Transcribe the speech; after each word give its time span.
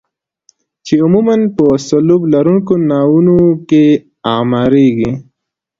چې 0.85 0.93
عموما 1.03 1.35
په 1.55 1.65
سلوب 1.87 2.21
لرونکو 2.33 2.73
ناوونو 2.89 3.37
کې 3.69 3.85
اعماریږي. 4.33 5.11